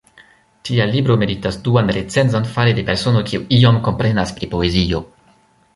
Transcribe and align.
Tia 0.69 0.87
libro 0.93 1.17
meritas 1.23 1.59
duan 1.67 1.91
recenzon 1.97 2.49
fare 2.55 2.75
de 2.81 2.87
persono 2.89 3.23
kiu 3.29 3.47
iom 3.61 3.79
komprenas 3.91 4.37
pri 4.41 4.53
poezio! 4.57 5.07